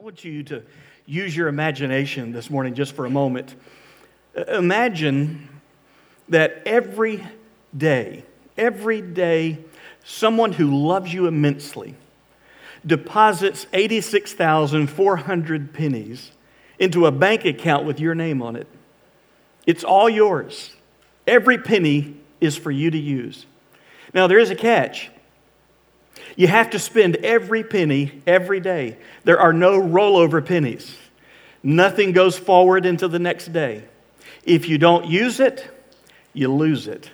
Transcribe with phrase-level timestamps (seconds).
[0.00, 0.62] I want you to
[1.04, 3.54] use your imagination this morning just for a moment.
[4.48, 5.46] Imagine
[6.30, 7.22] that every
[7.76, 8.24] day,
[8.56, 9.58] every day,
[10.02, 11.96] someone who loves you immensely
[12.86, 16.30] deposits 86,400 pennies
[16.78, 18.68] into a bank account with your name on it.
[19.66, 20.74] It's all yours.
[21.26, 23.44] Every penny is for you to use.
[24.14, 25.10] Now, there is a catch.
[26.36, 28.96] You have to spend every penny every day.
[29.24, 30.96] There are no rollover pennies.
[31.62, 33.84] Nothing goes forward into the next day.
[34.44, 35.68] If you don't use it,
[36.32, 37.10] you lose it.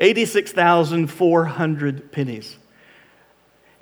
[0.00, 2.56] 86,400 pennies.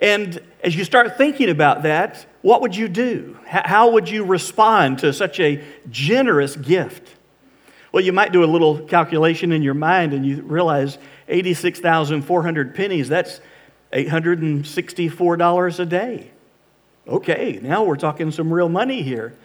[0.01, 3.37] And as you start thinking about that, what would you do?
[3.45, 7.15] How would you respond to such a generous gift?
[7.91, 10.97] Well, you might do a little calculation in your mind and you realize
[11.27, 13.39] 86,400 pennies, that's
[13.93, 16.31] $864 a day.
[17.07, 19.35] Okay, now we're talking some real money here.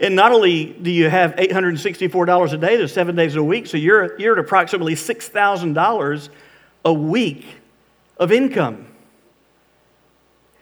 [0.00, 3.76] And not only do you have $864 a day, there's seven days a week, so
[3.76, 6.28] you're, you're at approximately $6,000
[6.84, 7.46] a week
[8.16, 8.86] of income.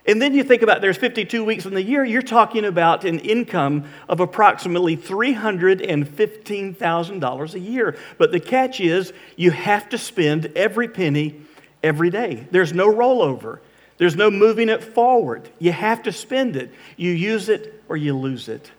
[0.07, 3.19] And then you think about there's 52 weeks in the year, you're talking about an
[3.19, 7.97] income of approximately $315,000 a year.
[8.17, 11.41] But the catch is you have to spend every penny
[11.87, 12.47] every day.
[12.51, 13.59] There's no rollover,
[13.97, 15.49] there's no moving it forward.
[15.57, 16.71] You have to spend it.
[16.97, 18.69] You use it or you lose it.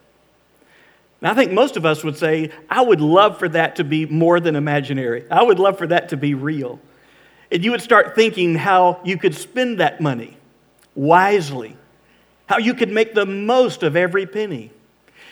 [1.21, 4.05] Now, I think most of us would say, I would love for that to be
[4.05, 5.25] more than imaginary.
[5.29, 6.79] I would love for that to be real.
[7.51, 10.37] And you would start thinking how you could spend that money
[10.95, 11.75] wisely,
[12.45, 14.71] how you could make the most of every penny.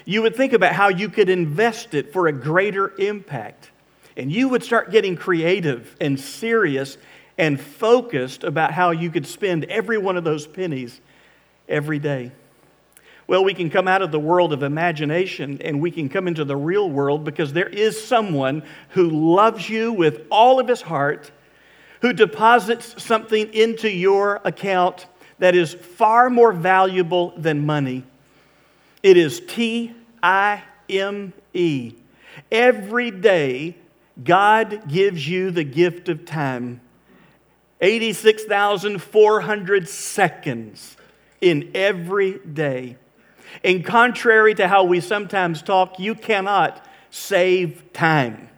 [0.03, 3.71] You would think about how you could invest it for a greater impact.
[4.17, 6.97] And you would start getting creative and serious
[7.37, 10.99] and focused about how you could spend every one of those pennies
[11.69, 12.31] every day.
[13.27, 16.45] Well, we can come out of the world of imagination and we can come into
[16.45, 21.29] the real world because there is someone who loves you with all of his heart,
[22.01, 25.07] who deposits something into your account
[25.39, 28.03] that is far more valuable than money.
[29.03, 29.93] It is T
[30.23, 31.93] I M E.
[32.49, 33.75] Every day,
[34.23, 36.81] God gives you the gift of time
[37.81, 40.97] 86,400 seconds
[41.41, 42.97] in every day.
[43.63, 48.49] And contrary to how we sometimes talk, you cannot save time.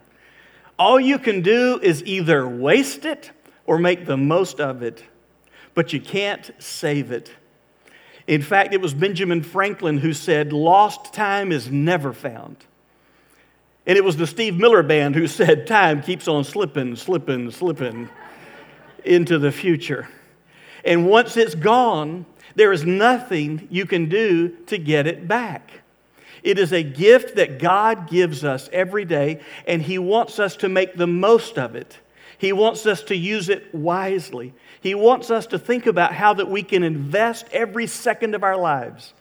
[0.78, 3.30] All you can do is either waste it
[3.66, 5.04] or make the most of it,
[5.74, 7.30] but you can't save it.
[8.26, 12.56] In fact, it was Benjamin Franklin who said, Lost time is never found.
[13.86, 18.08] And it was the Steve Miller Band who said, Time keeps on slipping, slipping, slipping
[19.04, 20.08] into the future.
[20.84, 25.70] And once it's gone, there is nothing you can do to get it back.
[26.42, 30.68] It is a gift that God gives us every day, and He wants us to
[30.68, 31.98] make the most of it.
[32.38, 34.54] He wants us to use it wisely.
[34.80, 38.56] He wants us to think about how that we can invest every second of our
[38.56, 39.12] lives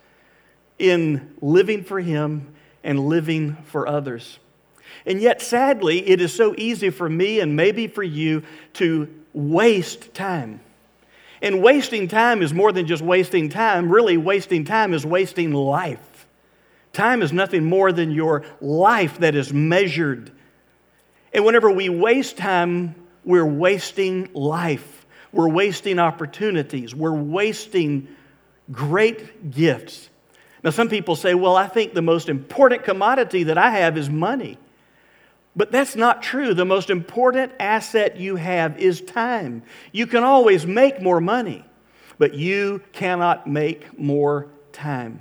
[0.77, 2.53] in living for Him
[2.83, 4.39] and living for others.
[5.05, 10.13] And yet, sadly, it is so easy for me and maybe for you to waste
[10.13, 10.61] time.
[11.41, 13.91] And wasting time is more than just wasting time.
[13.91, 16.27] Really, wasting time is wasting life.
[16.91, 20.31] Time is nothing more than your life that is measured.
[21.33, 25.05] And whenever we waste time, we're wasting life.
[25.31, 26.95] We're wasting opportunities.
[26.95, 28.07] We're wasting
[28.71, 30.09] great gifts.
[30.63, 34.09] Now, some people say, well, I think the most important commodity that I have is
[34.09, 34.57] money.
[35.59, 36.53] But that's not true.
[36.53, 39.63] The most important asset you have is time.
[39.91, 41.65] You can always make more money,
[42.17, 45.19] but you cannot make more time.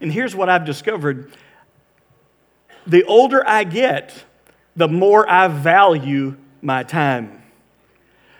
[0.00, 1.30] And here's what I've discovered
[2.86, 4.24] the older I get,
[4.76, 7.42] the more I value my time.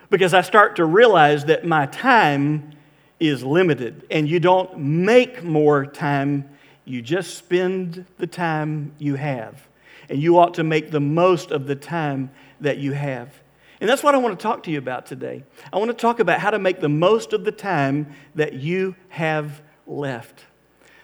[0.08, 2.72] Because I start to realize that my time
[3.20, 6.48] is limited, and you don't make more time,
[6.86, 9.66] you just spend the time you have
[10.10, 12.30] and you ought to make the most of the time
[12.60, 13.32] that you have.
[13.80, 15.44] And that's what I want to talk to you about today.
[15.72, 18.94] I want to talk about how to make the most of the time that you
[19.08, 20.44] have left.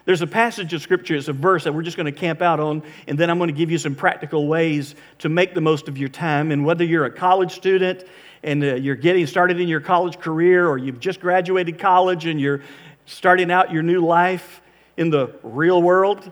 [0.05, 2.59] There's a passage of scripture, it's a verse that we're just going to camp out
[2.59, 5.87] on, and then I'm going to give you some practical ways to make the most
[5.87, 6.51] of your time.
[6.51, 8.05] And whether you're a college student
[8.43, 12.39] and uh, you're getting started in your college career, or you've just graduated college and
[12.39, 12.61] you're
[13.05, 14.61] starting out your new life
[14.95, 16.31] in the real world,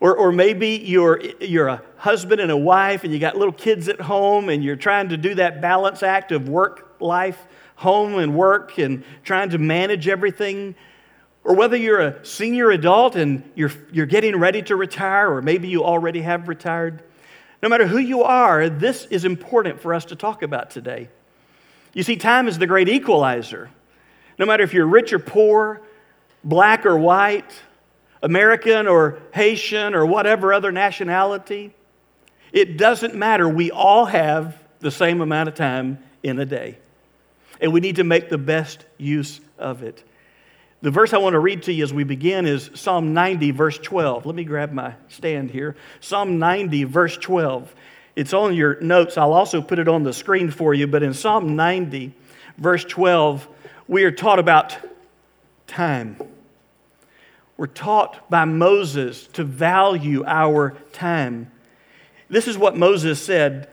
[0.00, 3.88] or, or maybe you're, you're a husband and a wife and you got little kids
[3.88, 7.46] at home and you're trying to do that balance act of work life,
[7.76, 10.74] home and work, and trying to manage everything.
[11.44, 15.68] or whether you're a senior adult and you're, you're getting ready to retire, or maybe
[15.68, 17.02] you already have retired,
[17.62, 21.08] no matter who you are, this is important for us to talk about today.
[21.94, 23.70] You see, time is the great equalizer.
[24.38, 25.80] No matter if you're rich or poor,
[26.44, 27.50] black or white,
[28.26, 31.72] American or Haitian or whatever other nationality,
[32.52, 33.48] it doesn't matter.
[33.48, 36.78] We all have the same amount of time in a day.
[37.60, 40.02] And we need to make the best use of it.
[40.82, 43.78] The verse I want to read to you as we begin is Psalm 90, verse
[43.78, 44.26] 12.
[44.26, 45.76] Let me grab my stand here.
[46.00, 47.72] Psalm 90, verse 12.
[48.16, 49.16] It's on your notes.
[49.16, 50.88] I'll also put it on the screen for you.
[50.88, 52.12] But in Psalm 90,
[52.58, 53.46] verse 12,
[53.86, 54.76] we are taught about
[55.68, 56.16] time.
[57.56, 61.50] We're taught by Moses to value our time.
[62.28, 63.68] This is what Moses said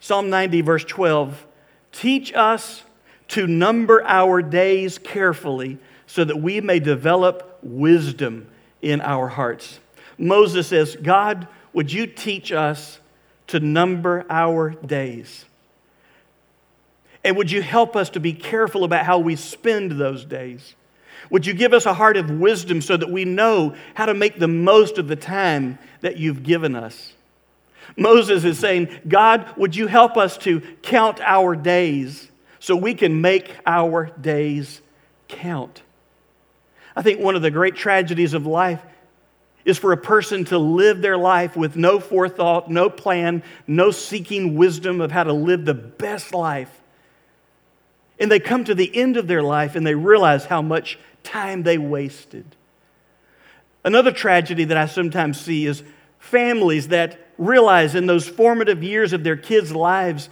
[0.00, 1.46] Psalm 90, verse 12
[1.92, 2.82] Teach us
[3.28, 8.46] to number our days carefully so that we may develop wisdom
[8.82, 9.80] in our hearts.
[10.18, 13.00] Moses says, God, would you teach us
[13.48, 15.44] to number our days?
[17.24, 20.74] And would you help us to be careful about how we spend those days?
[21.30, 24.38] Would you give us a heart of wisdom so that we know how to make
[24.38, 27.14] the most of the time that you've given us?
[27.96, 33.20] Moses is saying, God, would you help us to count our days so we can
[33.20, 34.80] make our days
[35.28, 35.82] count?
[36.96, 38.82] I think one of the great tragedies of life
[39.64, 44.56] is for a person to live their life with no forethought, no plan, no seeking
[44.56, 46.70] wisdom of how to live the best life.
[48.18, 51.62] And they come to the end of their life and they realize how much time
[51.62, 52.44] they wasted.
[53.84, 55.82] Another tragedy that I sometimes see is
[56.18, 60.30] families that realize in those formative years of their kids' lives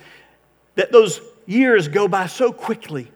[0.75, 3.11] that those years go by so quickly.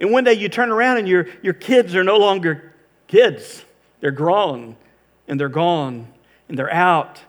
[0.00, 2.74] And one day you turn around and your, your kids are no longer
[3.06, 3.64] kids,
[4.00, 4.76] they're grown
[5.26, 6.08] and they're gone
[6.48, 7.20] and they're out.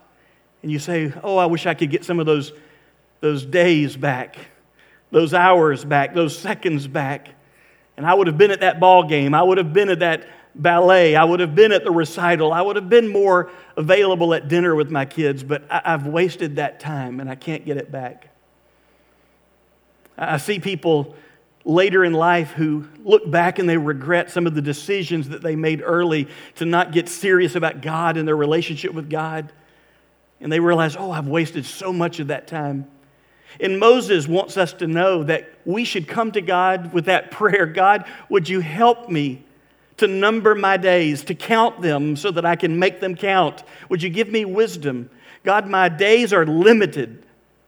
[0.62, 2.52] And you say, Oh, I wish I could get some of those,
[3.20, 4.36] those days back,
[5.10, 7.28] those hours back, those seconds back.
[7.96, 9.34] And I would have been at that ball game.
[9.34, 11.16] I would have been at that ballet.
[11.16, 12.52] I would have been at the recital.
[12.52, 16.56] I would have been more available at dinner with my kids, but I, have wasted
[16.56, 18.28] that time and I can't get it back.
[20.16, 21.14] I see people
[21.64, 25.54] later in life who look back and they regret some of the decisions that they
[25.54, 29.52] made early to not get serious about God and their relationship with God.
[30.40, 32.86] And they realize, oh, I've wasted so much of that time.
[33.60, 37.66] And Moses wants us to know that we should come to God with that prayer
[37.66, 39.44] God, would you help me
[39.96, 43.64] to number my days, to count them so that I can make them count?
[43.88, 45.10] Would you give me wisdom?
[45.44, 47.24] God, my days are limited.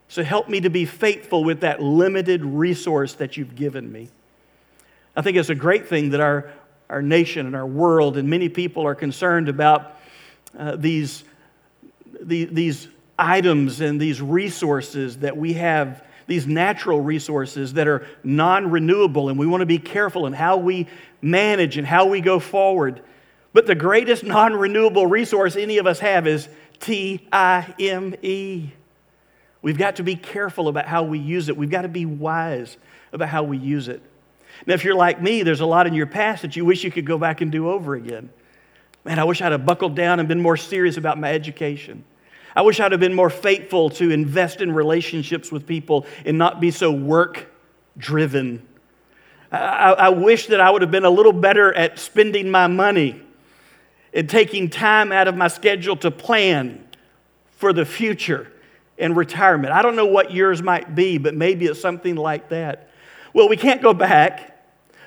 [0.08, 4.08] So help me to be faithful with that limited resource that you've given me.
[5.16, 6.50] I think it's a great thing that our,
[6.88, 9.96] our nation and our world and many people are concerned about
[10.58, 11.24] uh, these,
[12.20, 12.88] the, these
[13.20, 19.38] items and these resources that we have, these natural resources that are non renewable, and
[19.38, 20.86] we want to be careful in how we
[21.22, 23.02] manage and how we go forward.
[23.52, 28.70] But the greatest non renewable resource any of us have is T I M E.
[29.62, 31.56] We've got to be careful about how we use it.
[31.56, 32.76] We've got to be wise
[33.12, 34.02] about how we use it.
[34.66, 36.90] Now, if you're like me, there's a lot in your past that you wish you
[36.90, 38.30] could go back and do over again.
[39.04, 42.04] Man, I wish I'd have buckled down and been more serious about my education.
[42.54, 46.60] I wish I'd have been more faithful to invest in relationships with people and not
[46.60, 47.46] be so work
[47.96, 48.66] driven.
[49.52, 53.20] I, I, wish that I would have been a little better at spending my money
[54.12, 56.86] and taking time out of my schedule to plan
[57.52, 58.50] for the future
[58.98, 59.72] and retirement.
[59.72, 62.90] I don't know what yours might be, but maybe it's something like that.
[63.32, 64.64] Well, we can't go back,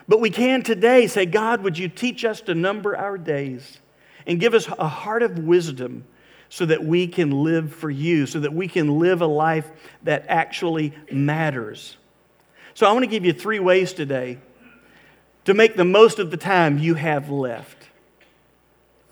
[0.07, 3.79] but we can today say, God, would you teach us to number our days
[4.25, 6.05] and give us a heart of wisdom
[6.53, 9.71] so that we can live for you, so that we can live a life
[10.03, 11.97] that actually matters.
[12.75, 14.37] So, I want to give you three ways today
[15.45, 17.87] to make the most of the time you have left.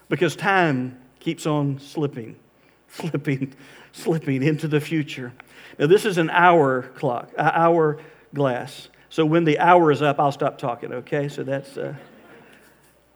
[0.07, 2.35] Because time keeps on slipping,
[2.89, 3.55] slipping
[3.91, 5.33] slipping into the future.
[5.79, 7.97] Now, this is an hour clock, an hour
[8.35, 8.87] glass.
[9.09, 11.27] So when the hour is up, I'll stop talking, okay?
[11.27, 11.95] So that's, uh,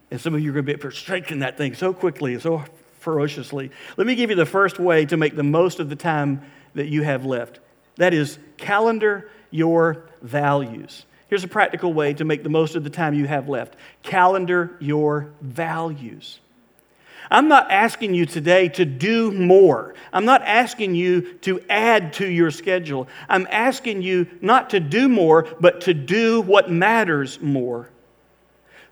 [0.09, 2.65] and some of you are going to be stretching that thing so quickly and so
[3.05, 3.71] ferociously.
[3.95, 6.41] Let me give you the first way to make the most of the time
[6.73, 7.59] that you have left.
[7.97, 11.05] That is, calendar your values.
[11.27, 14.75] Here's a practical way to make the most of the time you have left calendar
[14.79, 16.39] your values.
[17.31, 19.95] I'm not asking you today to do more.
[20.11, 23.07] I'm not asking you to add to your schedule.
[23.29, 27.89] I'm asking you not to do more, but to do what matters more.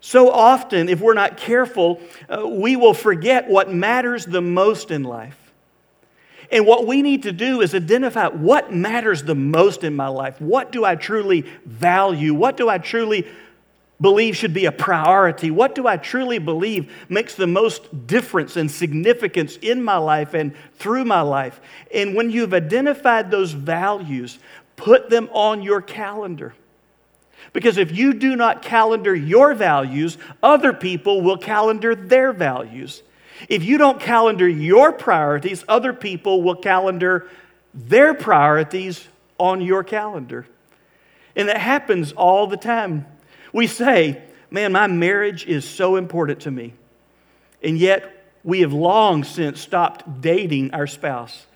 [0.06, 5.02] So often, if we're not careful, uh, we will forget what matters the most in
[5.02, 5.38] life.
[6.52, 10.38] And what we need to do is identify what matters the most in my life.
[10.42, 12.34] What do I truly value?
[12.34, 13.26] What do I truly
[13.98, 15.50] believe should be a priority?
[15.50, 20.54] What do I truly believe makes the most difference and significance in my life and
[20.74, 21.62] through my life?
[21.94, 24.38] And when you've identified those values,
[24.76, 26.52] put them on your calendar.
[27.52, 33.02] Because if you do not calendar your values, other people will calendar their values.
[33.48, 37.28] If you don't calendar your priorities, other people will calendar
[37.72, 39.06] their priorities
[39.38, 40.46] on your calendar.
[41.36, 43.06] And that happens all the time.
[43.52, 46.74] We say, man, my marriage is so important to me.
[47.62, 48.10] And yet,
[48.44, 51.46] we have long since stopped dating our spouse.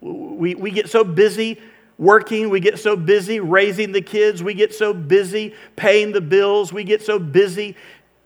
[0.00, 1.60] We, we get so busy
[2.00, 6.72] working, we get so busy raising the kids, we get so busy paying the bills,
[6.72, 7.76] we get so busy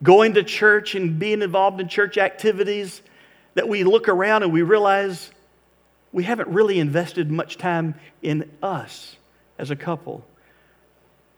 [0.03, 3.03] going to church and being involved in church activities
[3.55, 5.31] that we look around and we realize
[6.13, 9.17] we haven't really invested much time in us
[9.59, 10.25] as a couple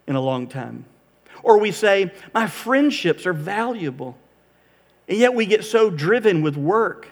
[0.07, 0.85] in a long time.
[1.43, 4.19] Or we say, my friendships are valuable.
[5.09, 7.09] And yet we get so driven with work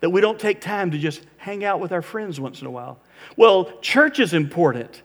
[0.00, 2.70] that we don't take time to just hang out with our friends once in a
[2.70, 2.98] while.
[3.36, 5.02] Well, church is important,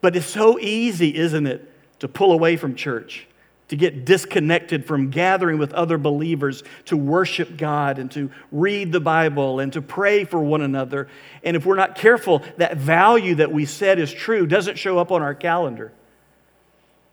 [0.00, 3.26] but it's so easy, isn't it, to pull away from church,
[3.68, 9.00] to get disconnected from gathering with other believers, to worship God and to read the
[9.00, 11.08] Bible and to pray for one another.
[11.42, 15.10] And if we're not careful, that value that we said is true doesn't show up
[15.12, 15.92] on our calendar.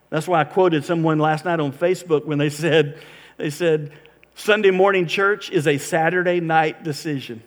[0.09, 3.01] That's why I quoted someone last night on Facebook when they said,
[3.37, 3.91] they said,
[4.35, 7.41] Sunday morning church is a Saturday night decision.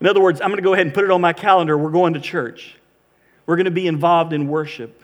[0.00, 1.76] In other words, I'm going to go ahead and put it on my calendar.
[1.76, 2.76] We're going to church.
[3.46, 5.02] We're going to be involved in worship.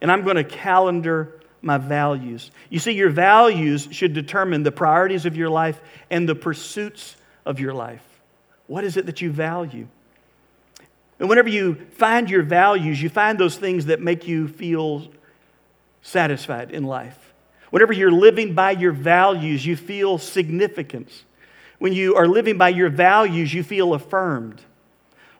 [0.00, 2.50] And I'm going to calendar my values.
[2.70, 5.80] You see, your values should determine the priorities of your life
[6.10, 8.02] and the pursuits of your life.
[8.66, 9.88] What is it that you value?
[11.18, 15.08] And whenever you find your values, you find those things that make you feel
[16.02, 17.32] satisfied in life.
[17.70, 21.24] Whenever you're living by your values, you feel significance.
[21.78, 24.60] When you are living by your values, you feel affirmed.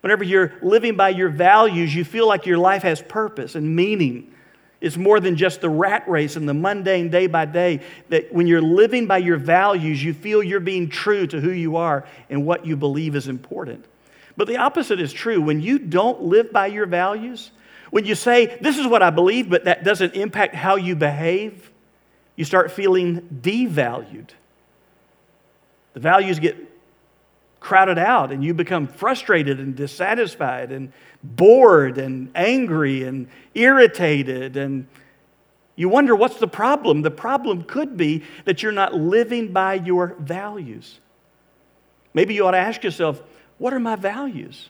[0.01, 4.33] Whenever you're living by your values, you feel like your life has purpose and meaning.
[4.81, 7.81] It's more than just the rat race and the mundane day by day.
[8.11, 11.77] That when you're living by your values, you feel you're being true to who you
[11.77, 13.85] are and what you believe is important.
[14.37, 15.41] But the opposite is true.
[15.41, 17.51] When you don't live by your values,
[17.91, 21.73] when you say, This is what I believe, but that doesn't impact how you behave,
[22.37, 24.31] you start feeling devalued.
[25.99, 26.57] The values get
[27.59, 30.93] crowded out, and you become frustrated and dissatisfied and
[31.25, 34.57] bored and angry and irritated.
[34.57, 34.87] And
[35.75, 37.03] you wonder what's the problem?
[37.03, 41.01] The problem could be that you're not living by your values.
[42.15, 43.21] Maybe you ought to ask yourself,
[43.59, 44.69] What are my values?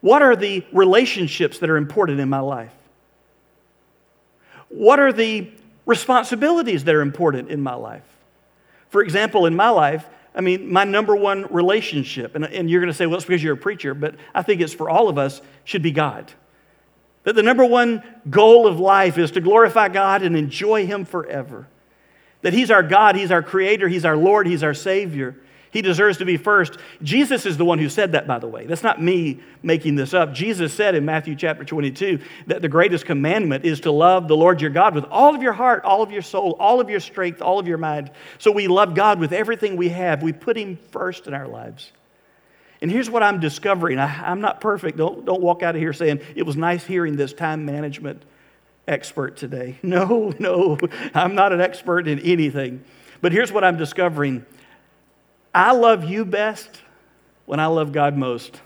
[0.00, 2.72] What are the relationships that are important in my life?
[4.70, 5.50] What are the
[5.84, 8.04] responsibilities that are important in my life?
[8.94, 12.92] For example, in my life, I mean, my number one relationship, and, and you're going
[12.92, 15.16] to say, well, it's because you're a preacher, but I think it's for all of
[15.16, 16.32] us, should be God.
[17.22, 21.68] That the number one goal of life is to glorify God and enjoy Him forever.
[22.42, 25.36] That He's our God, He's our Creator, He's our Lord, He's our Savior.
[25.74, 26.78] He deserves to be first.
[27.02, 28.64] Jesus is the one who said that, by the way.
[28.64, 30.32] That's not me making this up.
[30.32, 34.60] Jesus said in Matthew chapter 22 that the greatest commandment is to love the Lord
[34.60, 37.42] your God with all of your heart, all of your soul, all of your strength,
[37.42, 38.12] all of your mind.
[38.38, 40.22] So we love God with everything we have.
[40.22, 41.90] We put Him first in our lives.
[42.80, 44.96] And here's what I'm discovering I, am not perfect.
[44.96, 48.22] Don't, don't walk out of here saying, it was nice hearing this time management
[48.86, 49.76] expert today.
[49.82, 50.78] No, no,
[51.14, 52.84] I'm not an expert in anything.
[53.20, 54.46] But here's what I'm discovering
[55.54, 56.82] I love you best
[57.46, 58.60] when I love God most.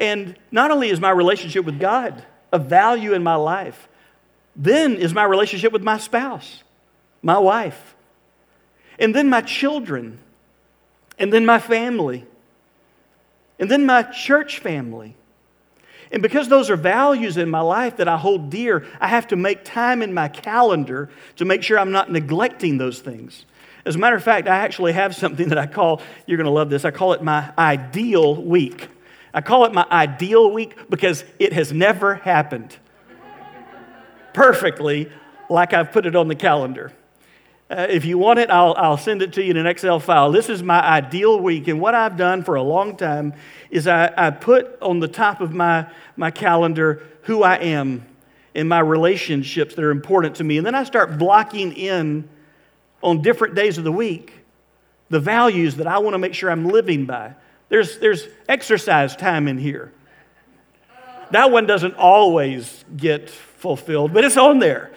[0.00, 3.88] And not only is my relationship with God a value in my life,
[4.54, 6.62] then is my relationship with my spouse,
[7.20, 7.96] my wife,
[8.98, 10.18] and then my children,
[11.18, 12.24] and then my family,
[13.58, 15.16] and then my church family.
[16.12, 19.36] And because those are values in my life that I hold dear, I have to
[19.36, 23.46] make time in my calendar to make sure I'm not neglecting those things.
[23.86, 26.50] As a matter of fact, I actually have something that I call, you're going to
[26.50, 28.88] love this, I call it my ideal week.
[29.34, 32.76] I call it my ideal week because it has never happened
[34.32, 35.10] perfectly
[35.50, 36.92] like I've put it on the calendar.
[37.70, 40.30] Uh, if you want it, I'll, I'll send it to you in an Excel file.
[40.30, 41.66] This is my ideal week.
[41.68, 43.34] And what I've done for a long time
[43.70, 45.86] is I, I put on the top of my,
[46.16, 48.06] my calendar who I am
[48.54, 50.58] in my relationships that are important to me.
[50.58, 52.28] And then I start blocking in
[53.04, 54.32] on different days of the week
[55.10, 57.34] the values that I want to make sure I'm living by.
[57.68, 59.92] There's, there's exercise time in here.
[61.30, 64.90] That one doesn't always get fulfilled, but it's on there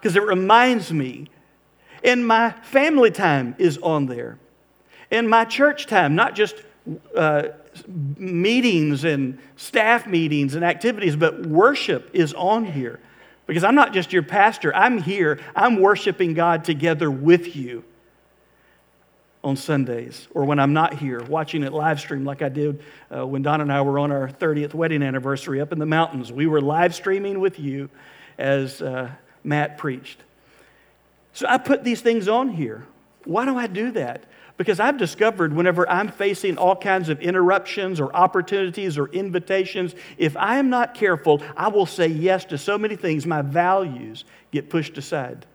[0.00, 1.28] because it reminds me.
[2.02, 4.38] And my family time is on there.
[5.10, 6.56] And my church time, not just
[7.14, 7.48] uh,
[8.18, 13.00] meetings and staff meetings and activities, but worship is on here.
[13.46, 15.40] Because I'm not just your pastor, I'm here.
[15.54, 17.84] I'm worshiping God together with you
[19.42, 22.82] on Sundays or when I'm not here, watching it live stream like I did
[23.14, 26.32] uh, when Don and I were on our 30th wedding anniversary up in the mountains.
[26.32, 27.90] We were live streaming with you
[28.38, 29.10] as uh,
[29.44, 30.20] Matt preached.
[31.34, 32.86] So I put these things on here.
[33.24, 34.24] Why do I do that?
[34.56, 40.36] Because I've discovered whenever I'm facing all kinds of interruptions or opportunities or invitations, if
[40.36, 44.70] I am not careful, I will say yes to so many things, my values get
[44.70, 45.46] pushed aside.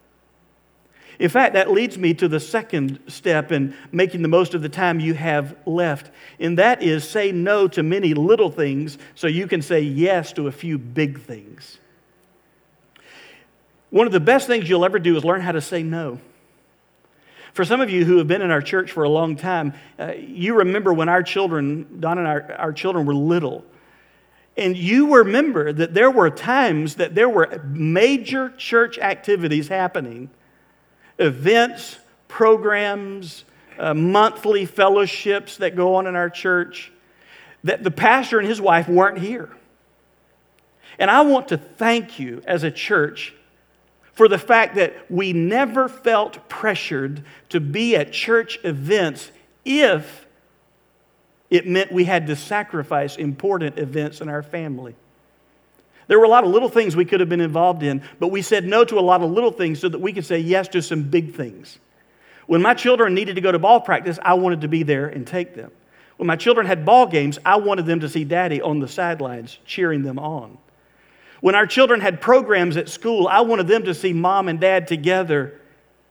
[1.18, 4.70] In fact, that leads me to the second step in making the most of the
[4.70, 9.46] time you have left, and that is say no to many little things so you
[9.46, 11.78] can say yes to a few big things.
[13.90, 16.20] One of the best things you'll ever do is learn how to say no.
[17.54, 20.14] For some of you who have been in our church for a long time, uh,
[20.14, 23.66] you remember when our children, Don and our, our children, were little.
[24.56, 30.30] And you remember that there were times that there were major church activities happening
[31.18, 33.44] events, programs,
[33.78, 36.92] uh, monthly fellowships that go on in our church
[37.64, 39.50] that the pastor and his wife weren't here.
[40.98, 43.34] And I want to thank you as a church
[44.20, 49.32] for the fact that we never felt pressured to be at church events
[49.64, 50.28] if
[51.50, 54.94] it meant we had to sacrifice important events in our family.
[56.08, 58.42] There were a lot of little things we could have been involved in, but we
[58.42, 60.82] said no to a lot of little things so that we could say yes to
[60.82, 61.80] some big things.
[62.46, 65.26] When my children needed to go to ball practice, I wanted to be there and
[65.26, 65.72] take them.
[66.18, 69.60] When my children had ball games, I wanted them to see daddy on the sidelines
[69.64, 70.58] cheering them on.
[71.42, 74.88] When our children had programs at school, I wanted them to see mom and dad
[74.88, 75.60] together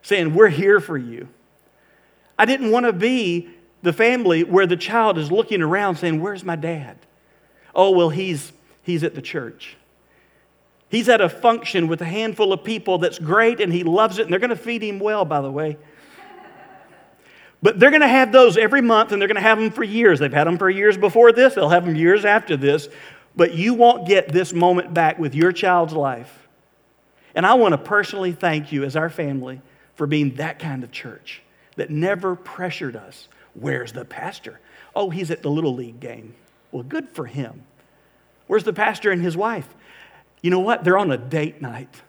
[0.02, 1.28] saying, We're here for you.
[2.38, 3.50] I didn't want to be
[3.82, 6.98] the family where the child is looking around saying, Where's my dad?
[7.74, 9.76] Oh, well, he's, he's at the church.
[10.88, 14.22] He's at a function with a handful of people that's great and he loves it,
[14.22, 15.76] and they're going to feed him well, by the way.
[17.60, 19.82] But they're going to have those every month and they're going to have them for
[19.82, 20.20] years.
[20.20, 22.88] They've had them for years before this, they'll have them years after this
[23.38, 26.48] but you won't get this moment back with your child's life.
[27.36, 29.62] And I want to personally thank you as our family
[29.94, 31.40] for being that kind of church
[31.76, 33.28] that never pressured us.
[33.54, 34.58] Where's the pastor?
[34.96, 36.34] Oh, he's at the Little League game.
[36.72, 37.62] Well, good for him.
[38.48, 39.68] Where's the pastor and his wife?
[40.42, 40.82] You know what?
[40.82, 42.02] They're on a date night.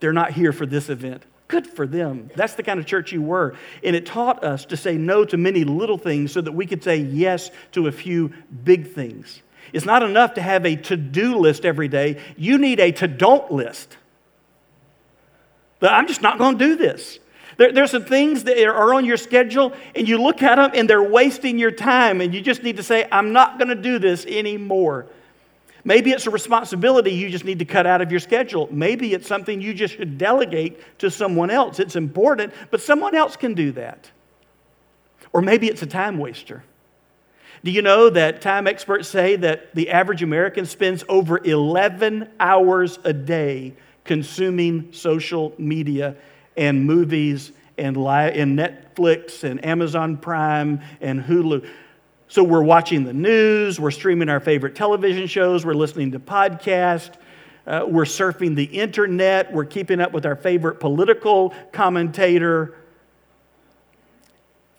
[0.00, 1.22] They're not here for this event.
[1.46, 2.28] Good for them.
[2.34, 3.54] That's the kind of church you were.
[3.84, 6.82] And it taught us to say no to many little things so that we could
[6.82, 8.32] say yes to a few
[8.64, 9.42] big things.
[9.72, 12.20] It's not enough to have a to do list every day.
[12.36, 13.96] You need a to don't list.
[15.80, 17.18] But I'm just not going to do this.
[17.56, 20.88] There, there's some things that are on your schedule, and you look at them and
[20.88, 23.98] they're wasting your time, and you just need to say, I'm not going to do
[23.98, 25.06] this anymore.
[25.84, 28.68] Maybe it's a responsibility you just need to cut out of your schedule.
[28.70, 31.80] Maybe it's something you just should delegate to someone else.
[31.80, 34.10] It's important, but someone else can do that.
[35.32, 36.62] Or maybe it's a time waster.
[37.64, 42.98] Do you know that time experts say that the average American spends over 11 hours
[43.04, 46.16] a day consuming social media
[46.56, 51.64] and movies and, li- and Netflix and Amazon Prime and Hulu?
[52.26, 57.14] So we're watching the news, we're streaming our favorite television shows, we're listening to podcasts,
[57.66, 62.74] uh, we're surfing the internet, we're keeping up with our favorite political commentator.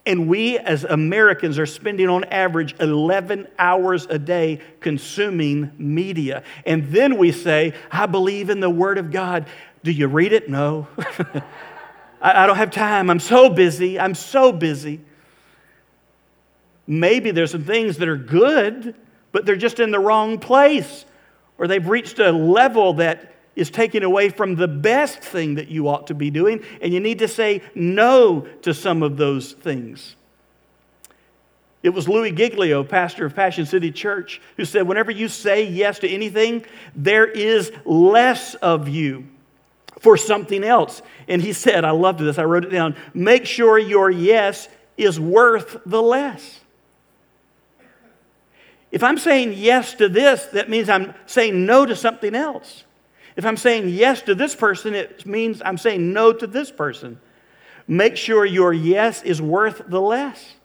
[0.06, 6.44] And we as Americans are spending on average 11 hours a day consuming media.
[6.66, 9.48] And then we say, I believe in the Word of God.
[9.84, 10.50] Do you read it?
[10.50, 10.88] No.
[12.22, 13.10] I, I don't have time.
[13.10, 13.98] I'm so busy.
[13.98, 15.00] I'm so busy.
[16.86, 18.96] Maybe there's some things that are good,
[19.32, 21.06] but they're just in the wrong place,
[21.58, 25.88] or they've reached a level that is taking away from the best thing that you
[25.88, 30.16] ought to be doing, and you need to say no to some of those things.
[31.84, 36.00] It was Louie Giglio, pastor of Passion City Church, who said, Whenever you say yes
[36.00, 39.28] to anything, there is less of you
[40.00, 41.02] for something else.
[41.28, 45.20] And he said, I loved this, I wrote it down make sure your yes is
[45.20, 46.62] worth the less.
[48.92, 52.84] If I'm saying yes to this, that means I'm saying no to something else.
[53.36, 57.20] If I'm saying yes to this person, it means I'm saying no to this person.
[57.88, 60.56] Make sure your yes is worth the less.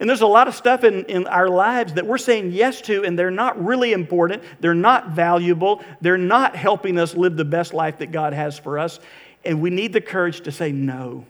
[0.00, 3.04] And there's a lot of stuff in, in our lives that we're saying yes to,
[3.04, 4.42] and they're not really important.
[4.60, 5.84] They're not valuable.
[6.00, 8.98] They're not helping us live the best life that God has for us.
[9.44, 11.24] And we need the courage to say no.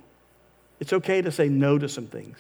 [0.81, 2.39] It's okay to say no to some things.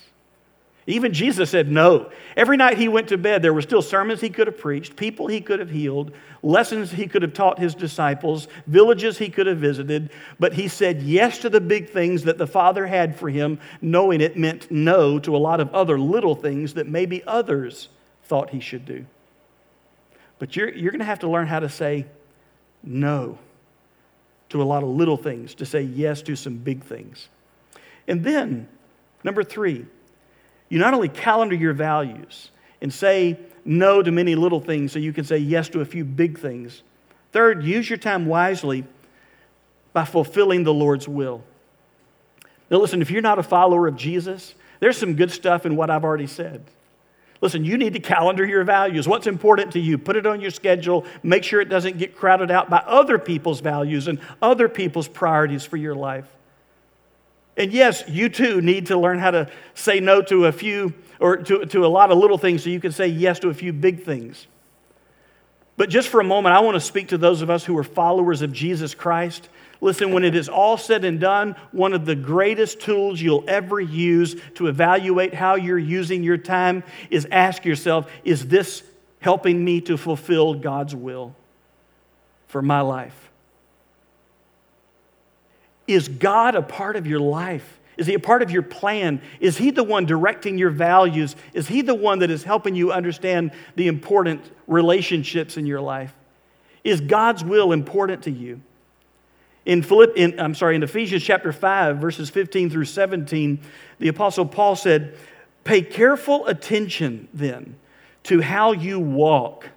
[0.87, 2.11] Even Jesus said no.
[2.37, 5.27] Every night he went to bed, there were still sermons he could have preached, people
[5.27, 9.59] he could have healed, lessons he could have taught his disciples, villages he could have
[9.59, 13.59] visited, but he said yes to the big things that the Father had for him,
[13.81, 17.88] knowing it meant no to a lot of other little things that maybe others
[18.25, 19.07] thought he should do.
[20.38, 22.05] But you're, you're going to have to learn how to say
[22.83, 23.38] no
[24.51, 27.29] to a lot of little things, to say yes to some big things.
[28.07, 28.68] And then,
[29.23, 29.87] number three,
[30.74, 35.12] you not only calendar your values and say no to many little things so you
[35.12, 36.82] can say yes to a few big things.
[37.30, 38.82] Third, use your time wisely
[39.92, 41.44] by fulfilling the Lord's will.
[42.68, 45.90] Now, listen, if you're not a follower of Jesus, there's some good stuff in what
[45.90, 46.64] I've already said.
[47.40, 49.06] Listen, you need to calendar your values.
[49.06, 49.96] What's important to you?
[49.96, 51.06] Put it on your schedule.
[51.22, 55.64] Make sure it doesn't get crowded out by other people's values and other people's priorities
[55.64, 56.26] for your life.
[57.57, 61.37] And yes, you too need to learn how to say no to a few or
[61.37, 63.73] to, to a lot of little things so you can say yes to a few
[63.73, 64.47] big things.
[65.77, 67.85] But just for a moment, I want to speak to those of us who are
[67.85, 69.49] followers of Jesus Christ.
[69.81, 73.81] Listen, when it is all said and done, one of the greatest tools you'll ever
[73.81, 78.83] use to evaluate how you're using your time is ask yourself, is this
[79.21, 81.35] helping me to fulfill God's will
[82.47, 83.31] for my life?
[85.87, 87.79] Is God a part of your life?
[87.97, 89.20] Is He a part of your plan?
[89.40, 91.37] Is He the one directing your values?
[91.53, 96.12] Is He the one that is helping you understand the important relationships in your life?
[96.83, 98.61] Is God's will important to you?
[99.64, 103.59] In Philipp, in, I'm sorry, in Ephesians chapter 5, verses 15 through 17,
[103.99, 105.16] the Apostle Paul said,
[105.64, 107.77] Pay careful attention then
[108.25, 109.70] to how you walk,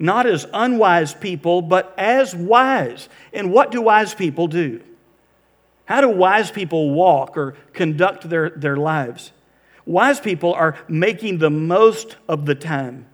[0.00, 3.08] not as unwise people, but as wise.
[3.32, 4.82] And what do wise people do?
[5.88, 9.32] How do wise people walk or conduct their, their lives?
[9.86, 13.06] Wise people are making the most of the time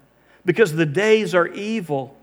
[0.45, 2.17] because the days are evil.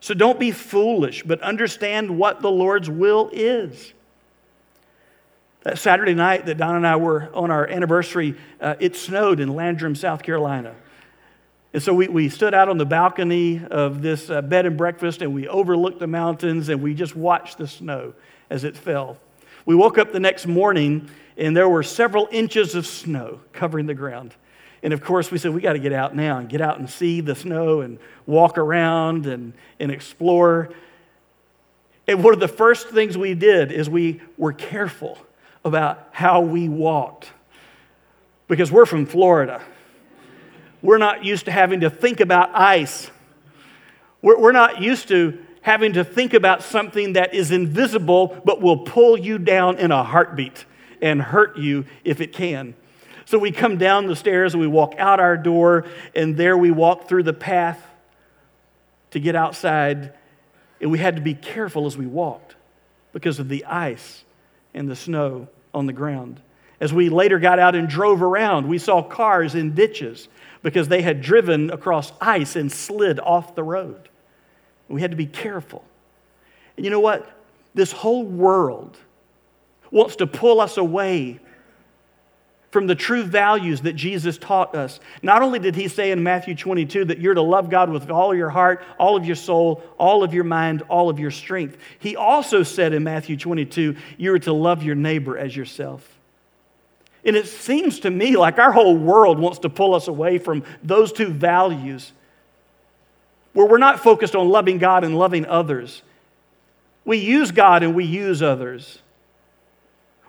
[0.00, 3.92] So don't be foolish, but understand what the Lord's will is.
[5.62, 9.54] That Saturday night that Don and I were on our anniversary, uh, it snowed in
[9.54, 10.74] Landrum, South Carolina.
[11.72, 15.22] And so we, we stood out on the balcony of this uh, bed and breakfast
[15.22, 18.14] and we overlooked the mountains and we just watched the snow
[18.50, 19.18] as it fell.
[19.66, 23.94] We woke up the next morning and there were several inches of snow covering the
[23.94, 24.34] ground.
[24.82, 26.88] And of course, we said, we got to get out now and get out and
[26.88, 30.70] see the snow and walk around and, and explore.
[32.06, 35.18] And one of the first things we did is we were careful
[35.64, 37.30] about how we walked
[38.46, 39.62] because we're from Florida.
[40.82, 43.10] We're not used to having to think about ice.
[44.20, 48.76] We're, we're not used to having to think about something that is invisible but will
[48.76, 50.66] pull you down in a heartbeat
[51.00, 52.74] and hurt you if it can.
[53.24, 56.70] So we come down the stairs and we walk out our door, and there we
[56.70, 57.82] walk through the path
[59.12, 60.12] to get outside.
[60.82, 62.56] And we had to be careful as we walked
[63.12, 64.22] because of the ice
[64.74, 66.42] and the snow on the ground.
[66.78, 70.28] As we later got out and drove around, we saw cars in ditches
[70.62, 74.10] because they had driven across ice and slid off the road.
[74.88, 75.84] We had to be careful.
[76.76, 77.30] And you know what?
[77.74, 78.96] This whole world
[79.90, 81.40] wants to pull us away
[82.74, 84.98] from the true values that Jesus taught us.
[85.22, 88.34] Not only did he say in Matthew 22 that you're to love God with all
[88.34, 92.16] your heart, all of your soul, all of your mind, all of your strength, he
[92.16, 96.18] also said in Matthew 22 you're to love your neighbor as yourself.
[97.24, 100.64] And it seems to me like our whole world wants to pull us away from
[100.82, 102.12] those two values
[103.54, 106.02] where we're not focused on loving God and loving others.
[107.04, 108.98] We use God and we use others.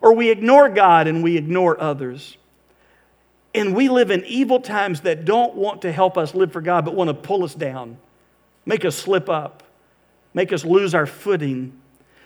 [0.02, 2.38] Or we ignore God and we ignore others.
[3.54, 6.86] And we live in evil times that don't want to help us live for God,
[6.86, 7.98] but want to pull us down,
[8.66, 9.64] make us slip up,
[10.34, 11.74] make us lose our footing.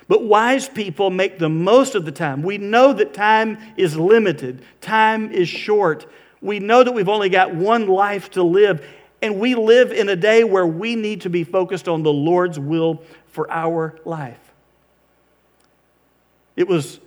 [0.07, 2.41] But wise people make the most of the time.
[2.41, 6.07] We know that time is limited, time is short.
[6.41, 8.85] We know that we've only got one life to live,
[9.21, 12.59] and we live in a day where we need to be focused on the Lord's
[12.59, 14.39] will for our life.
[16.55, 16.99] It was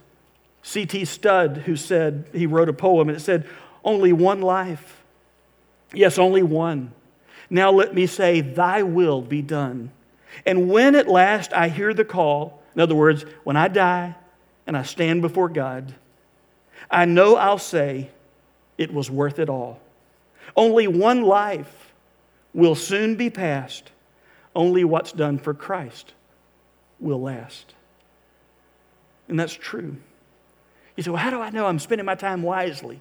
[0.62, 1.04] C.T.
[1.04, 3.46] Studd who said, he wrote a poem, and it said,
[3.84, 5.02] Only one life.
[5.92, 6.92] Yes, only one.
[7.50, 9.90] Now let me say, Thy will be done.
[10.46, 14.14] And when at last I hear the call, in other words, when I die
[14.66, 15.94] and I stand before God,
[16.90, 18.10] I know I'll say
[18.78, 19.80] it was worth it all.
[20.56, 21.81] Only one life
[22.54, 23.90] will soon be passed.
[24.54, 26.12] Only what's done for Christ
[27.00, 27.74] will last.
[29.28, 29.96] And that's true.
[30.96, 33.00] You say, well, how do I know I'm spending my time wisely?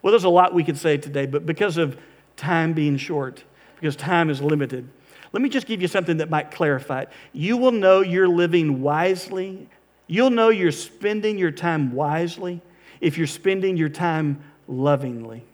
[0.00, 1.98] Well, there's a lot we could say today, but because of
[2.36, 4.88] time being short, because time is limited,
[5.32, 7.08] let me just give you something that might clarify it.
[7.32, 9.68] You will know you're living wisely.
[10.06, 12.62] You'll know you're spending your time wisely
[13.00, 15.44] if you're spending your time lovingly.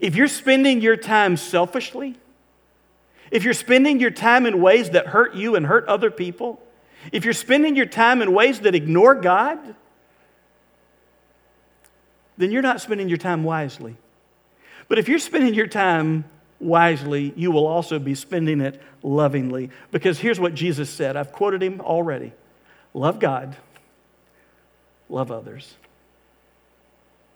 [0.00, 2.16] If you're spending your time selfishly,
[3.30, 6.60] if you're spending your time in ways that hurt you and hurt other people,
[7.12, 9.58] if you're spending your time in ways that ignore God,
[12.36, 13.96] then you're not spending your time wisely.
[14.88, 16.24] But if you're spending your time
[16.60, 19.70] wisely, you will also be spending it lovingly.
[19.90, 22.32] Because here's what Jesus said I've quoted him already
[22.94, 23.56] love God,
[25.08, 25.74] love others.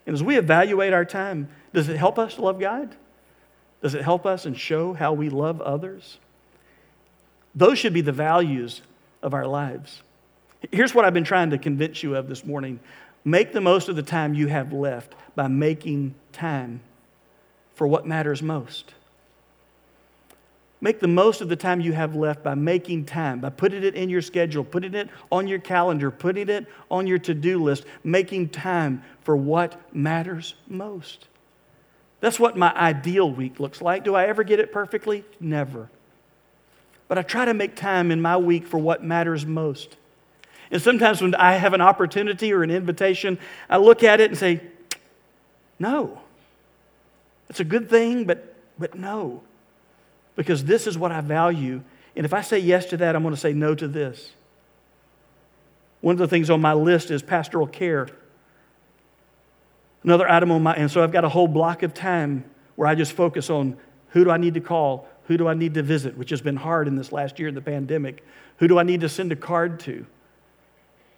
[0.05, 2.95] And as we evaluate our time, does it help us to love God?
[3.81, 6.17] Does it help us and show how we love others?
[7.55, 8.81] Those should be the values
[9.21, 10.01] of our lives.
[10.71, 12.79] Here's what I've been trying to convince you of this morning
[13.23, 16.81] make the most of the time you have left by making time
[17.75, 18.93] for what matters most.
[20.83, 23.93] Make the most of the time you have left by making time, by putting it
[23.93, 27.85] in your schedule, putting it on your calendar, putting it on your to do list,
[28.03, 31.27] making time for what matters most.
[32.19, 34.03] That's what my ideal week looks like.
[34.03, 35.23] Do I ever get it perfectly?
[35.39, 35.87] Never.
[37.07, 39.97] But I try to make time in my week for what matters most.
[40.71, 43.37] And sometimes when I have an opportunity or an invitation,
[43.69, 44.61] I look at it and say,
[45.77, 46.21] no.
[47.49, 49.43] It's a good thing, but, but no
[50.35, 51.81] because this is what I value.
[52.15, 54.31] And if I say yes to that, I'm going to say no to this.
[56.01, 58.07] One of the things on my list is pastoral care.
[60.03, 62.43] Another item on my, and so I've got a whole block of time
[62.75, 63.77] where I just focus on
[64.09, 65.07] who do I need to call?
[65.25, 66.17] Who do I need to visit?
[66.17, 68.25] Which has been hard in this last year in the pandemic.
[68.57, 70.05] Who do I need to send a card to?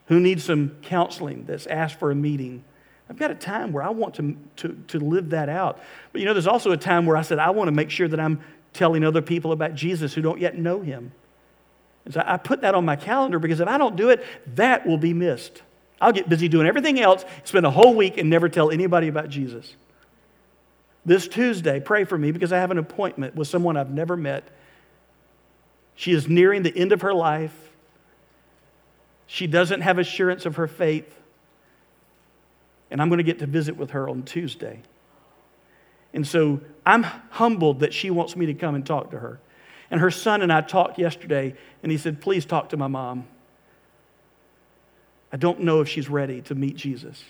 [0.07, 2.63] Who needs some counseling that's asked for a meeting?
[3.09, 5.81] I've got a time where I want to, to, to live that out.
[6.11, 8.07] But you know, there's also a time where I said, I want to make sure
[8.07, 8.41] that I'm
[8.73, 11.11] telling other people about Jesus who don't yet know him.
[12.05, 14.85] And so I put that on my calendar because if I don't do it, that
[14.85, 15.61] will be missed.
[16.01, 19.29] I'll get busy doing everything else, spend a whole week, and never tell anybody about
[19.29, 19.75] Jesus.
[21.05, 24.49] This Tuesday, pray for me because I have an appointment with someone I've never met.
[25.95, 27.55] She is nearing the end of her life.
[29.27, 31.13] She doesn't have assurance of her faith.
[32.91, 34.81] And I'm going to get to visit with her on Tuesday.
[36.13, 39.39] And so I'm humbled that she wants me to come and talk to her.
[39.89, 43.27] And her son and I talked yesterday, and he said, Please talk to my mom.
[45.31, 47.23] I don't know if she's ready to meet Jesus.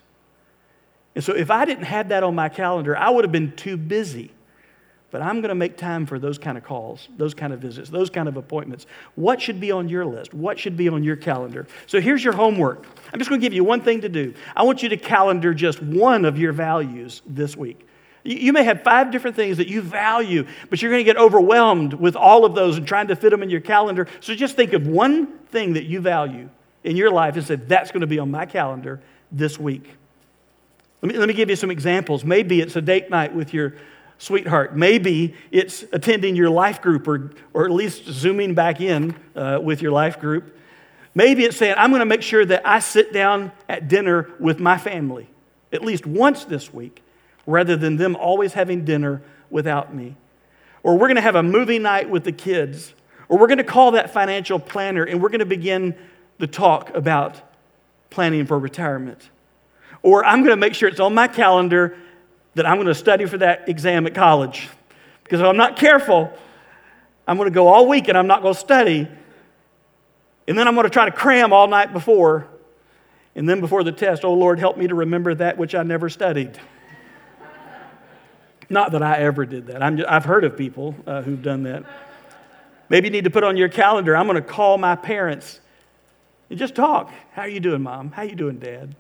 [1.15, 3.77] And so if I didn't have that on my calendar, I would have been too
[3.77, 4.31] busy.
[5.11, 7.91] But I'm going to make time for those kind of calls, those kind of visits,
[7.91, 8.87] those kind of appointments.
[9.13, 10.33] What should be on your list?
[10.33, 11.67] What should be on your calendar?
[11.85, 12.87] So here's your homework.
[13.13, 14.33] I'm just going to give you one thing to do.
[14.55, 17.87] I want you to calendar just one of your values this week.
[18.23, 21.93] You may have five different things that you value, but you're going to get overwhelmed
[21.93, 24.07] with all of those and trying to fit them in your calendar.
[24.21, 26.49] So just think of one thing that you value
[26.86, 29.89] in your life and say, that's going to be on my calendar this week.
[31.01, 32.23] Let me, let me give you some examples.
[32.23, 33.75] Maybe it's a date night with your
[34.19, 34.73] sweetheart.
[34.73, 39.81] Maybe it's attending your life group or, or at least zooming back in uh, with
[39.81, 40.57] your life group.
[41.13, 44.62] Maybe it's saying, I'm going to make sure that I sit down at dinner with
[44.62, 45.29] my family
[45.73, 47.01] at least once this week
[47.45, 50.15] rather than them always having dinner without me.
[50.82, 52.93] Or we're going to have a movie night with the kids.
[53.29, 55.95] Or we're going to call that financial planner and we're going to begin
[56.39, 57.41] the talk about
[58.10, 59.29] planning for retirement.
[60.01, 61.97] Or I'm going to make sure it's on my calendar
[62.56, 64.69] that I'm going to study for that exam at college.
[65.23, 66.32] Because if I'm not careful,
[67.27, 69.08] I'm going to go all week and I'm not going to study.
[70.47, 72.47] And then I'm going to try to cram all night before.
[73.36, 76.10] And then before the test, oh Lord, help me to remember that which I never
[76.10, 76.60] studied.
[78.69, 79.82] Not that I ever did that.
[79.82, 81.84] i have heard of people uh, who've done that.
[82.89, 85.60] Maybe you need to put on your calendar, I'm going to call my parents
[86.49, 87.12] and just talk.
[87.32, 88.12] How are you doing, mom?
[88.12, 88.95] How are you doing, dad?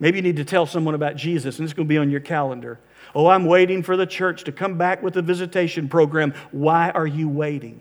[0.00, 2.20] Maybe you need to tell someone about Jesus, and it's going to be on your
[2.20, 2.78] calendar.
[3.14, 6.34] Oh, I'm waiting for the church to come back with a visitation program.
[6.50, 7.80] Why are you waiting?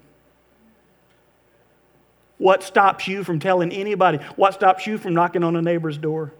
[2.37, 4.19] What stops you from telling anybody?
[4.35, 6.33] What stops you from knocking on a neighbor's door?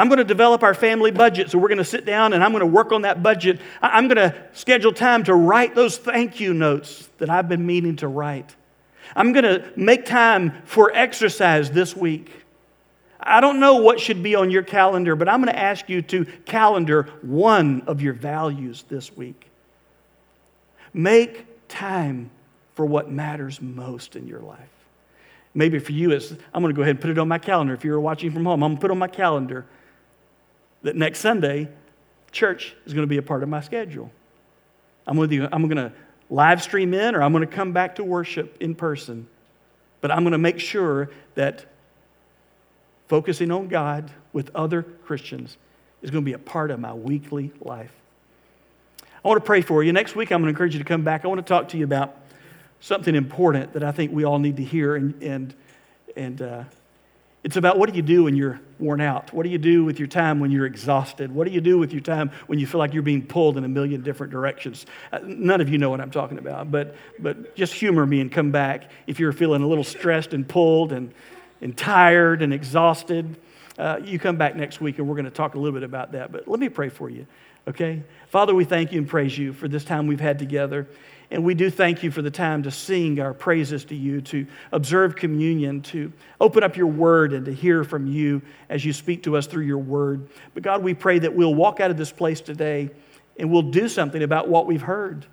[0.00, 1.50] I'm going to develop our family budget.
[1.50, 3.60] So we're going to sit down and I'm going to work on that budget.
[3.82, 7.96] I'm going to schedule time to write those thank you notes that I've been meaning
[7.96, 8.56] to write.
[9.14, 12.32] I'm going to make time for exercise this week.
[13.20, 16.00] I don't know what should be on your calendar, but I'm going to ask you
[16.00, 19.50] to calendar one of your values this week.
[20.94, 22.30] Make time
[22.72, 24.60] for what matters most in your life.
[25.52, 27.74] Maybe for you, it's, I'm going to go ahead and put it on my calendar.
[27.74, 29.66] If you're watching from home, I'm going to put on my calendar
[30.82, 31.68] that next Sunday,
[32.32, 34.10] church is going to be a part of my schedule.
[35.06, 35.92] I'm going to, I'm going to
[36.28, 39.26] live stream in or I'm going to come back to worship in person.
[40.00, 41.66] But I'm going to make sure that
[43.08, 45.56] focusing on God with other Christians
[46.02, 47.92] is going to be a part of my weekly life.
[49.22, 49.92] I want to pray for you.
[49.92, 51.24] Next week, I'm going to encourage you to come back.
[51.24, 52.16] I want to talk to you about
[52.80, 54.96] something important that I think we all need to hear.
[54.96, 55.54] And, and,
[56.16, 56.64] and uh,
[57.42, 59.32] it's about what do you do when you're worn out?
[59.32, 61.32] What do you do with your time when you're exhausted?
[61.32, 63.64] What do you do with your time when you feel like you're being pulled in
[63.64, 64.84] a million different directions?
[65.10, 68.30] Uh, none of you know what I'm talking about, but, but just humor me and
[68.30, 71.14] come back if you're feeling a little stressed and pulled and,
[71.62, 73.36] and tired and exhausted.
[73.78, 76.12] Uh, you come back next week and we're going to talk a little bit about
[76.12, 76.30] that.
[76.30, 77.26] But let me pray for you,
[77.66, 78.02] okay?
[78.28, 80.86] Father, we thank you and praise you for this time we've had together.
[81.30, 84.46] And we do thank you for the time to sing our praises to you, to
[84.72, 89.22] observe communion, to open up your word and to hear from you as you speak
[89.24, 90.28] to us through your word.
[90.54, 92.90] But God, we pray that we'll walk out of this place today
[93.38, 95.24] and we'll do something about what we've heard.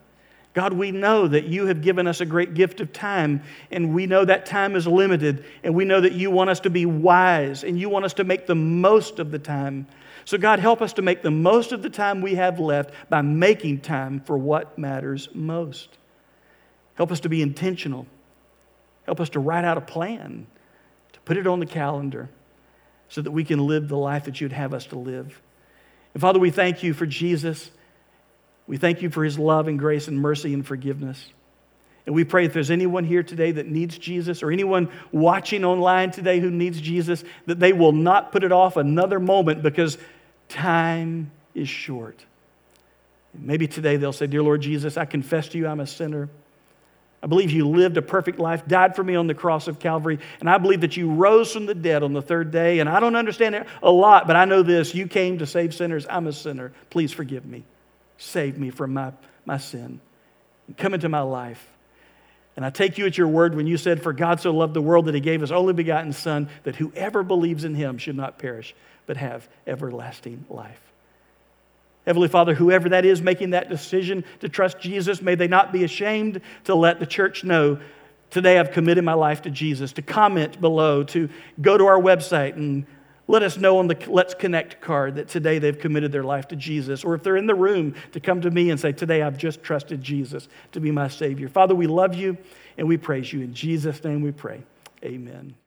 [0.54, 4.08] God, we know that you have given us a great gift of time, and we
[4.08, 7.64] know that time is limited, and we know that you want us to be wise,
[7.64, 9.86] and you want us to make the most of the time.
[10.28, 13.22] So, God, help us to make the most of the time we have left by
[13.22, 15.88] making time for what matters most.
[16.96, 18.06] Help us to be intentional.
[19.06, 20.46] Help us to write out a plan,
[21.13, 22.30] to put it on the calendar
[23.08, 25.42] so that we can live the life that you'd have us to live.
[26.13, 27.72] And Father, we thank you for Jesus.
[28.68, 31.26] We thank you for his love and grace and mercy and forgiveness.
[32.06, 36.12] And we pray if there's anyone here today that needs Jesus or anyone watching online
[36.12, 39.98] today who needs Jesus, that they will not put it off another moment because
[40.50, 42.24] Time is short.
[43.34, 46.30] Maybe today they'll say, Dear Lord Jesus, I confess to you I'm a sinner.
[47.22, 50.20] I believe you lived a perfect life, died for me on the cross of Calvary,
[50.40, 52.80] and I believe that you rose from the dead on the third day.
[52.80, 55.74] And I don't understand it a lot, but I know this you came to save
[55.74, 56.06] sinners.
[56.10, 56.74] I'm a sinner.
[56.90, 57.64] Please forgive me.
[58.18, 59.14] Save me from my,
[59.46, 60.00] my sin.
[60.78, 61.66] Come into my life.
[62.56, 64.82] And I take you at your word when you said, For God so loved the
[64.82, 68.40] world that he gave his only begotten Son, that whoever believes in him should not
[68.40, 68.76] perish,
[69.08, 70.80] but have everlasting life.
[72.06, 75.84] Heavenly Father, whoever that is making that decision to trust Jesus, may they not be
[75.84, 77.80] ashamed to let the church know
[78.30, 81.28] today I've committed my life to Jesus, to comment below, to
[81.60, 82.86] go to our website and
[83.28, 86.56] let us know on the Let's Connect card that today they've committed their life to
[86.56, 87.04] Jesus.
[87.04, 89.62] Or if they're in the room, to come to me and say, Today I've just
[89.62, 91.50] trusted Jesus to be my Savior.
[91.50, 92.38] Father, we love you
[92.78, 93.41] and we praise you.
[93.41, 94.63] In Jesus' name we pray.
[95.04, 95.58] Amen.